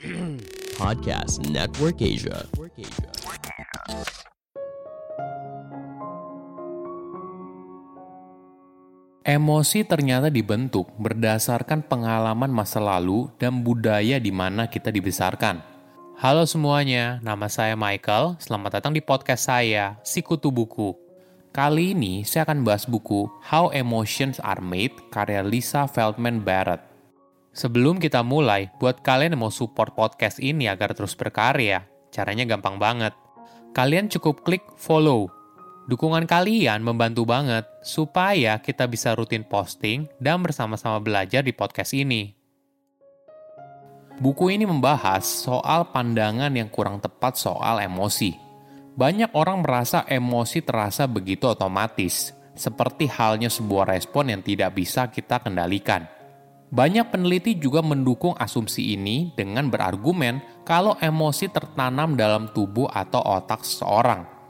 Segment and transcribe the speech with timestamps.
[0.80, 2.48] Podcast Network Asia.
[9.20, 15.60] Emosi ternyata dibentuk berdasarkan pengalaman masa lalu dan budaya di mana kita dibesarkan.
[16.16, 18.40] Halo semuanya, nama saya Michael.
[18.40, 20.96] Selamat datang di podcast saya, Sikutu Buku.
[21.52, 26.89] Kali ini saya akan bahas buku How Emotions Are Made karya Lisa Feldman Barrett.
[27.50, 32.78] Sebelum kita mulai, buat kalian yang mau support podcast ini agar terus berkarya, caranya gampang
[32.78, 33.14] banget.
[33.74, 35.30] Kalian cukup klik follow
[35.90, 42.30] Dukungan kalian membantu banget supaya kita bisa rutin posting dan bersama-sama belajar di podcast ini.
[44.22, 48.38] Buku ini membahas soal pandangan yang kurang tepat soal emosi.
[48.94, 55.42] Banyak orang merasa emosi terasa begitu otomatis, seperti halnya sebuah respon yang tidak bisa kita
[55.42, 56.19] kendalikan.
[56.70, 63.66] Banyak peneliti juga mendukung asumsi ini dengan berargumen kalau emosi tertanam dalam tubuh atau otak
[63.66, 64.40] seseorang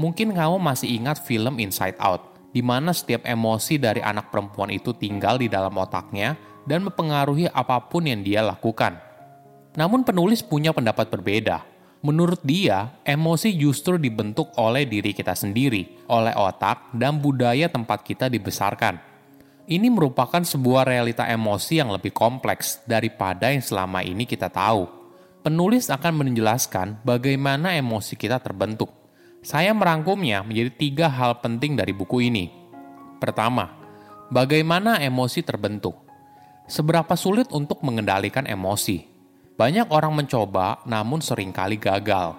[0.00, 4.96] Mungkin kamu masih ingat film Inside Out, di mana setiap emosi dari anak perempuan itu
[4.96, 8.96] tinggal di dalam otaknya dan mempengaruhi apa pun yang dia lakukan.
[9.76, 11.68] Namun penulis punya pendapat berbeda.
[12.00, 18.32] Menurut dia, emosi justru dibentuk oleh diri kita sendiri, oleh otak dan budaya tempat kita
[18.32, 19.09] dibesarkan.
[19.70, 24.90] Ini merupakan sebuah realita emosi yang lebih kompleks daripada yang selama ini kita tahu.
[25.46, 28.90] Penulis akan menjelaskan bagaimana emosi kita terbentuk,
[29.46, 32.50] saya merangkumnya menjadi tiga hal penting dari buku ini.
[33.22, 33.70] Pertama,
[34.34, 36.02] bagaimana emosi terbentuk?
[36.66, 39.06] Seberapa sulit untuk mengendalikan emosi?
[39.54, 42.34] Banyak orang mencoba, namun sering kali gagal.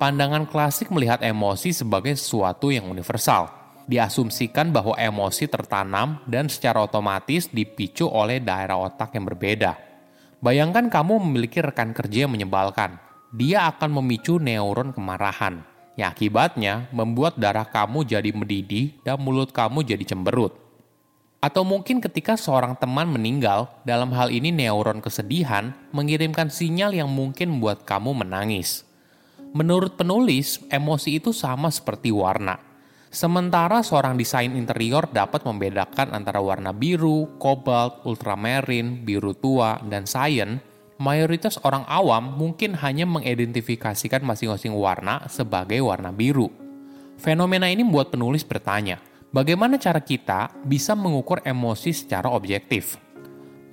[0.00, 3.59] Pandangan klasik melihat emosi sebagai sesuatu yang universal.
[3.90, 9.74] Diasumsikan bahwa emosi tertanam dan secara otomatis dipicu oleh daerah otak yang berbeda.
[10.38, 13.02] Bayangkan kamu memiliki rekan kerja yang menyebalkan.
[13.34, 15.66] Dia akan memicu neuron kemarahan
[15.98, 20.54] yang akibatnya membuat darah kamu jadi mendidih dan mulut kamu jadi cemberut.
[21.42, 27.58] Atau mungkin ketika seorang teman meninggal, dalam hal ini neuron kesedihan mengirimkan sinyal yang mungkin
[27.58, 28.86] membuat kamu menangis.
[29.50, 32.69] Menurut penulis, emosi itu sama seperti warna.
[33.10, 40.62] Sementara seorang desain interior dapat membedakan antara warna biru, kobalt, ultramarine, biru tua, dan cyan,
[41.02, 46.54] mayoritas orang awam mungkin hanya mengidentifikasikan masing-masing warna sebagai warna biru.
[47.18, 49.02] Fenomena ini membuat penulis bertanya,
[49.34, 52.94] bagaimana cara kita bisa mengukur emosi secara objektif?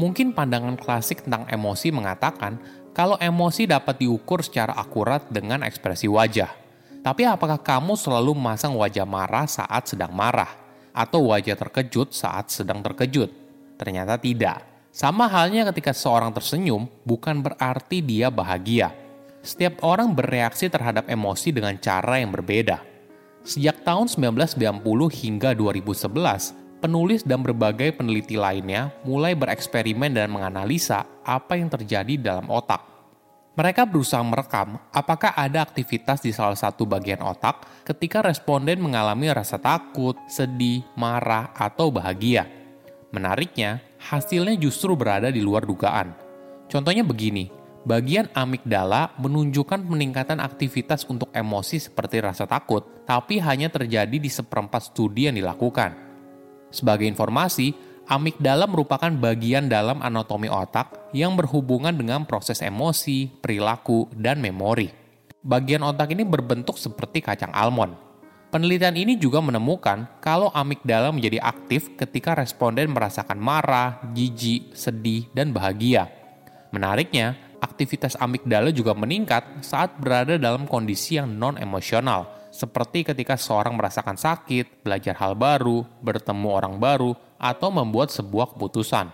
[0.00, 2.56] Mungkin pandangan klasik tentang emosi mengatakan
[2.96, 6.65] kalau emosi dapat diukur secara akurat dengan ekspresi wajah.
[7.06, 10.50] Tapi apakah kamu selalu memasang wajah marah saat sedang marah?
[10.90, 13.30] Atau wajah terkejut saat sedang terkejut?
[13.78, 18.96] Ternyata tidak sama halnya ketika seorang tersenyum, bukan berarti dia bahagia.
[19.44, 22.80] Setiap orang bereaksi terhadap emosi dengan cara yang berbeda.
[23.44, 24.80] Sejak tahun 1990
[25.12, 32.48] hingga 2011, penulis dan berbagai peneliti lainnya mulai bereksperimen dan menganalisa apa yang terjadi dalam
[32.48, 32.95] otak.
[33.56, 39.56] Mereka berusaha merekam apakah ada aktivitas di salah satu bagian otak ketika responden mengalami rasa
[39.56, 42.44] takut, sedih, marah, atau bahagia.
[43.16, 46.12] Menariknya, hasilnya justru berada di luar dugaan.
[46.68, 47.48] Contohnya begini,
[47.88, 54.92] bagian amigdala menunjukkan peningkatan aktivitas untuk emosi seperti rasa takut, tapi hanya terjadi di seperempat
[54.92, 55.96] studi yang dilakukan.
[56.68, 57.72] Sebagai informasi,
[58.06, 64.90] amigdala merupakan bagian dalam anatomi otak yang berhubungan dengan proses emosi, perilaku, dan memori.
[65.42, 67.94] Bagian otak ini berbentuk seperti kacang almond.
[68.50, 75.50] Penelitian ini juga menemukan kalau amigdala menjadi aktif ketika responden merasakan marah, jijik, sedih, dan
[75.50, 76.06] bahagia.
[76.70, 84.16] Menariknya, aktivitas amigdala juga meningkat saat berada dalam kondisi yang non-emosional, seperti ketika seorang merasakan
[84.16, 89.12] sakit, belajar hal baru, bertemu orang baru, atau membuat sebuah keputusan.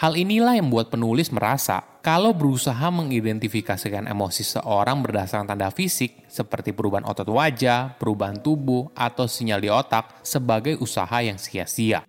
[0.00, 6.72] Hal inilah yang membuat penulis merasa kalau berusaha mengidentifikasikan emosi seorang berdasarkan tanda fisik seperti
[6.72, 12.08] perubahan otot wajah, perubahan tubuh, atau sinyal di otak sebagai usaha yang sia-sia.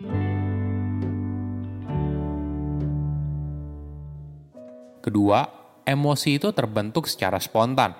[5.03, 5.43] Kedua,
[5.83, 7.91] emosi itu terbentuk secara spontan.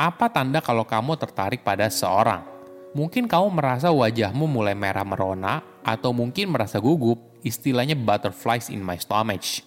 [0.00, 2.40] Apa tanda kalau kamu tertarik pada seorang?
[2.96, 9.00] Mungkin kamu merasa wajahmu mulai merah merona, atau mungkin merasa gugup, istilahnya butterflies in my
[9.00, 9.64] stomach.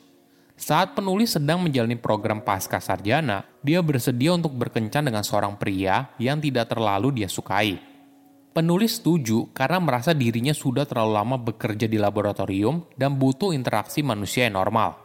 [0.53, 6.37] Saat penulis sedang menjalani program pasca sarjana, dia bersedia untuk berkencan dengan seorang pria yang
[6.37, 7.81] tidak terlalu dia sukai.
[8.53, 14.45] Penulis setuju karena merasa dirinya sudah terlalu lama bekerja di laboratorium dan butuh interaksi manusia
[14.45, 15.01] yang normal.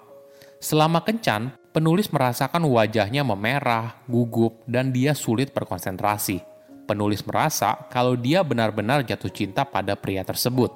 [0.60, 6.40] Selama kencan, Penulis merasakan wajahnya memerah, gugup, dan dia sulit berkonsentrasi.
[6.88, 10.72] Penulis merasa kalau dia benar-benar jatuh cinta pada pria tersebut.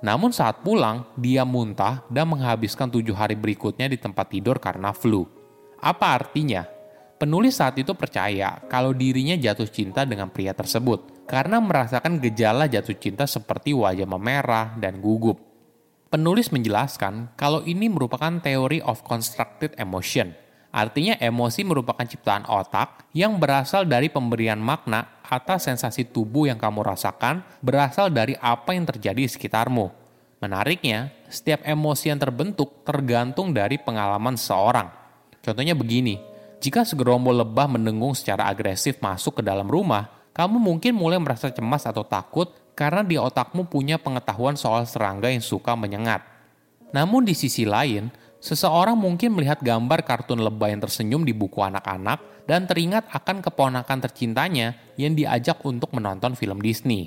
[0.00, 5.28] Namun saat pulang, dia muntah dan menghabiskan tujuh hari berikutnya di tempat tidur karena flu.
[5.80, 6.64] Apa artinya?
[7.20, 12.96] Penulis saat itu percaya kalau dirinya jatuh cinta dengan pria tersebut karena merasakan gejala jatuh
[12.96, 15.36] cinta seperti wajah memerah dan gugup.
[16.08, 20.32] Penulis menjelaskan kalau ini merupakan teori of constructed emotion.
[20.70, 26.86] Artinya emosi merupakan ciptaan otak yang berasal dari pemberian makna atas sensasi tubuh yang kamu
[26.86, 29.90] rasakan berasal dari apa yang terjadi di sekitarmu.
[30.38, 34.88] Menariknya, setiap emosi yang terbentuk tergantung dari pengalaman seseorang.
[35.42, 36.22] Contohnya begini,
[36.62, 41.82] jika segerombol lebah mendengung secara agresif masuk ke dalam rumah, kamu mungkin mulai merasa cemas
[41.84, 46.24] atau takut karena di otakmu punya pengetahuan soal serangga yang suka menyengat.
[46.96, 48.08] Namun di sisi lain,
[48.40, 53.98] seseorang mungkin melihat gambar kartun lebah yang tersenyum di buku anak-anak dan teringat akan keponakan
[54.02, 57.06] tercintanya yang diajak untuk menonton film Disney.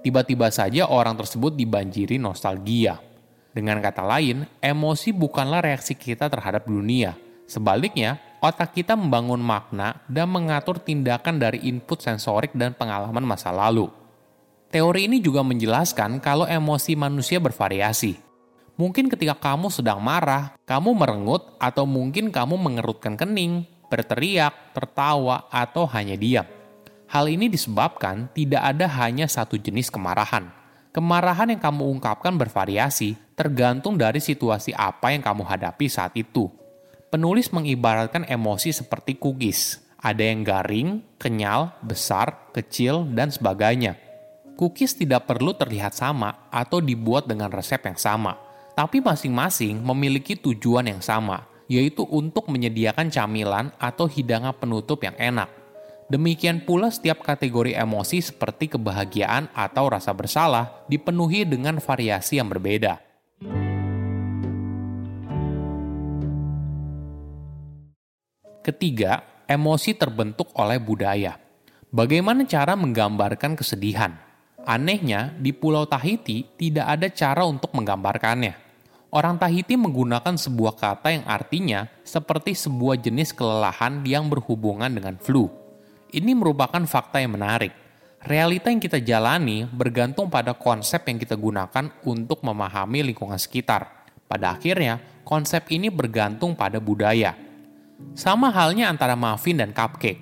[0.00, 2.96] Tiba-tiba saja orang tersebut dibanjiri nostalgia.
[3.52, 7.18] Dengan kata lain, emosi bukanlah reaksi kita terhadap dunia.
[7.44, 13.90] Sebaliknya, otak kita membangun makna dan mengatur tindakan dari input sensorik dan pengalaman masa lalu.
[14.70, 18.29] Teori ini juga menjelaskan kalau emosi manusia bervariasi.
[18.80, 25.84] Mungkin ketika kamu sedang marah, kamu merengut, atau mungkin kamu mengerutkan kening, berteriak, tertawa, atau
[25.92, 26.48] hanya diam.
[27.12, 30.48] Hal ini disebabkan tidak ada hanya satu jenis kemarahan.
[30.96, 36.48] Kemarahan yang kamu ungkapkan bervariasi, tergantung dari situasi apa yang kamu hadapi saat itu
[37.10, 39.82] penulis mengibaratkan emosi seperti cookies.
[40.00, 40.88] Ada yang garing,
[41.20, 44.00] kenyal, besar, kecil, dan sebagainya.
[44.56, 48.32] Cookies tidak perlu terlihat sama atau dibuat dengan resep yang sama,
[48.80, 55.52] tapi masing-masing memiliki tujuan yang sama, yaitu untuk menyediakan camilan atau hidangan penutup yang enak.
[56.08, 63.04] Demikian pula setiap kategori emosi seperti kebahagiaan atau rasa bersalah dipenuhi dengan variasi yang berbeda.
[68.64, 71.36] Ketiga, emosi terbentuk oleh budaya.
[71.92, 74.16] Bagaimana cara menggambarkan kesedihan?
[74.64, 78.69] Anehnya, di Pulau Tahiti tidak ada cara untuk menggambarkannya.
[79.10, 85.50] Orang Tahiti menggunakan sebuah kata yang artinya seperti sebuah jenis kelelahan yang berhubungan dengan flu.
[86.14, 87.74] Ini merupakan fakta yang menarik.
[88.22, 94.06] Realita yang kita jalani bergantung pada konsep yang kita gunakan untuk memahami lingkungan sekitar.
[94.30, 97.34] Pada akhirnya, konsep ini bergantung pada budaya
[98.16, 100.18] sama halnya antara muffin dan cupcake.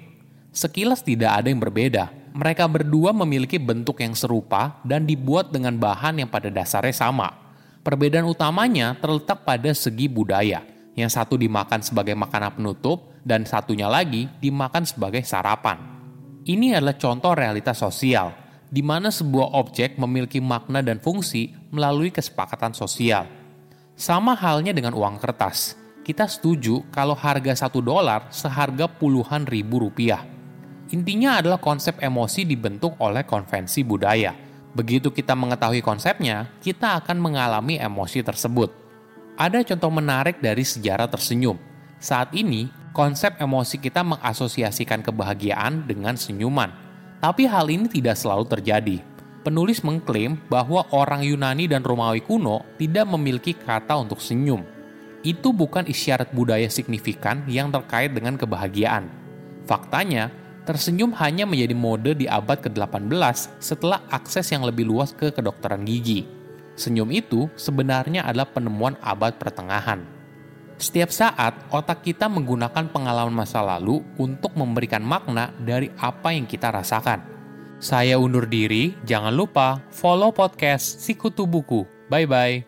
[0.52, 2.10] Sekilas tidak ada yang berbeda.
[2.34, 7.47] Mereka berdua memiliki bentuk yang serupa dan dibuat dengan bahan yang pada dasarnya sama.
[7.88, 10.60] Perbedaan utamanya terletak pada segi budaya.
[10.92, 15.80] Yang satu dimakan sebagai makanan penutup dan satunya lagi dimakan sebagai sarapan.
[16.44, 18.36] Ini adalah contoh realitas sosial,
[18.68, 23.24] di mana sebuah objek memiliki makna dan fungsi melalui kesepakatan sosial.
[23.96, 25.72] Sama halnya dengan uang kertas
[26.04, 30.28] kita setuju kalau harga satu dolar seharga puluhan ribu rupiah.
[30.92, 34.47] Intinya adalah konsep emosi dibentuk oleh konvensi budaya.
[34.76, 38.72] Begitu kita mengetahui konsepnya, kita akan mengalami emosi tersebut.
[39.38, 41.56] Ada contoh menarik dari sejarah tersenyum.
[41.98, 46.70] Saat ini, konsep emosi kita mengasosiasikan kebahagiaan dengan senyuman.
[47.18, 48.96] Tapi hal ini tidak selalu terjadi.
[49.42, 54.78] Penulis mengklaim bahwa orang Yunani dan Romawi kuno tidak memiliki kata untuk senyum
[55.26, 59.10] itu bukan isyarat budaya signifikan yang terkait dengan kebahagiaan.
[59.66, 60.30] Faktanya,
[60.68, 66.28] tersenyum hanya menjadi mode di abad ke-18 setelah akses yang lebih luas ke kedokteran gigi.
[66.76, 70.04] Senyum itu sebenarnya adalah penemuan abad pertengahan.
[70.76, 76.68] Setiap saat, otak kita menggunakan pengalaman masa lalu untuk memberikan makna dari apa yang kita
[76.70, 77.24] rasakan.
[77.80, 81.88] Saya undur diri, jangan lupa follow podcast Sikutu Buku.
[82.12, 82.67] Bye-bye.